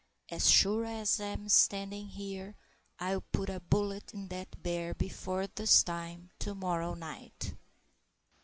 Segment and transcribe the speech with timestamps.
[0.29, 2.55] As sure as I'm standing here,
[2.99, 7.53] I'll put a bullet in that bear before this time to morrow night!"